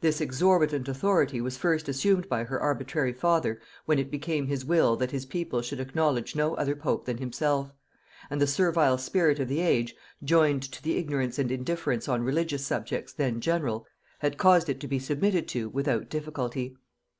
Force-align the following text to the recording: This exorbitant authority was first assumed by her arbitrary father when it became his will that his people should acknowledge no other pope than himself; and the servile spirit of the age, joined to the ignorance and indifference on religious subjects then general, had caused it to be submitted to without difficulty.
This 0.00 0.20
exorbitant 0.20 0.88
authority 0.88 1.40
was 1.40 1.56
first 1.56 1.88
assumed 1.88 2.28
by 2.28 2.42
her 2.42 2.58
arbitrary 2.60 3.12
father 3.12 3.60
when 3.84 4.00
it 4.00 4.10
became 4.10 4.48
his 4.48 4.64
will 4.64 4.96
that 4.96 5.12
his 5.12 5.24
people 5.26 5.62
should 5.62 5.78
acknowledge 5.78 6.34
no 6.34 6.56
other 6.56 6.74
pope 6.74 7.04
than 7.04 7.18
himself; 7.18 7.70
and 8.30 8.40
the 8.40 8.48
servile 8.48 8.98
spirit 8.98 9.38
of 9.38 9.46
the 9.46 9.60
age, 9.60 9.94
joined 10.24 10.64
to 10.72 10.82
the 10.82 10.96
ignorance 10.96 11.38
and 11.38 11.52
indifference 11.52 12.08
on 12.08 12.24
religious 12.24 12.66
subjects 12.66 13.12
then 13.12 13.40
general, 13.40 13.86
had 14.18 14.38
caused 14.38 14.68
it 14.68 14.80
to 14.80 14.88
be 14.88 14.98
submitted 14.98 15.46
to 15.46 15.68
without 15.68 16.08
difficulty. 16.08 16.74